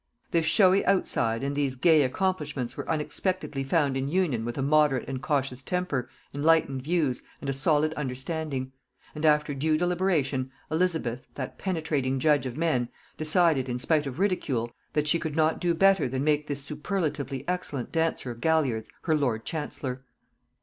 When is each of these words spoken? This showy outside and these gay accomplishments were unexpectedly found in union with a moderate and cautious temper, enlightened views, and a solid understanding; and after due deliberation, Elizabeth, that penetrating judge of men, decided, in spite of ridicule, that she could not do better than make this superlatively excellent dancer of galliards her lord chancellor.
This 0.31 0.47
showy 0.47 0.83
outside 0.87 1.43
and 1.43 1.55
these 1.55 1.75
gay 1.75 2.01
accomplishments 2.01 2.75
were 2.75 2.89
unexpectedly 2.89 3.63
found 3.63 3.95
in 3.95 4.07
union 4.07 4.45
with 4.45 4.57
a 4.57 4.63
moderate 4.63 5.07
and 5.07 5.21
cautious 5.21 5.61
temper, 5.61 6.09
enlightened 6.33 6.81
views, 6.81 7.21
and 7.39 7.47
a 7.47 7.53
solid 7.53 7.93
understanding; 7.93 8.71
and 9.13 9.25
after 9.27 9.53
due 9.53 9.77
deliberation, 9.77 10.49
Elizabeth, 10.71 11.27
that 11.35 11.59
penetrating 11.59 12.17
judge 12.19 12.47
of 12.47 12.57
men, 12.57 12.89
decided, 13.15 13.69
in 13.69 13.77
spite 13.77 14.07
of 14.07 14.17
ridicule, 14.17 14.71
that 14.93 15.07
she 15.07 15.19
could 15.19 15.35
not 15.35 15.61
do 15.61 15.75
better 15.75 16.09
than 16.09 16.23
make 16.23 16.47
this 16.47 16.63
superlatively 16.63 17.45
excellent 17.47 17.91
dancer 17.91 18.31
of 18.31 18.41
galliards 18.41 18.89
her 19.03 19.13
lord 19.15 19.45
chancellor. 19.45 20.01